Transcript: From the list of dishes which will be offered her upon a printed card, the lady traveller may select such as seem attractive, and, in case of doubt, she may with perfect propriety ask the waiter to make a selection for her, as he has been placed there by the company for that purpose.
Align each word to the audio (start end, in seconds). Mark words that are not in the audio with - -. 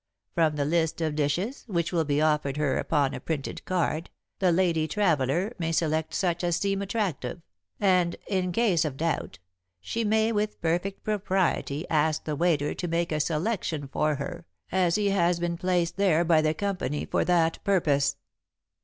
From 0.33 0.55
the 0.55 0.65
list 0.65 0.99
of 1.01 1.13
dishes 1.13 1.63
which 1.67 1.93
will 1.93 2.05
be 2.05 2.19
offered 2.19 2.57
her 2.57 2.77
upon 2.79 3.13
a 3.13 3.19
printed 3.19 3.63
card, 3.65 4.09
the 4.39 4.51
lady 4.51 4.87
traveller 4.87 5.53
may 5.59 5.71
select 5.71 6.15
such 6.15 6.43
as 6.43 6.55
seem 6.55 6.81
attractive, 6.81 7.43
and, 7.79 8.15
in 8.25 8.51
case 8.51 8.83
of 8.83 8.97
doubt, 8.97 9.37
she 9.79 10.03
may 10.03 10.31
with 10.31 10.59
perfect 10.59 11.03
propriety 11.03 11.87
ask 11.87 12.23
the 12.23 12.35
waiter 12.35 12.73
to 12.73 12.87
make 12.87 13.11
a 13.11 13.19
selection 13.19 13.87
for 13.87 14.15
her, 14.15 14.47
as 14.71 14.95
he 14.95 15.11
has 15.11 15.39
been 15.39 15.55
placed 15.55 15.97
there 15.97 16.25
by 16.25 16.41
the 16.41 16.55
company 16.55 17.05
for 17.05 17.23
that 17.23 17.63
purpose. 17.63 18.17